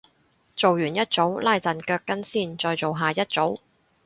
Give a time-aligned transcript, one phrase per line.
[0.55, 3.59] 做完一組拉陣腳筋先再做下一組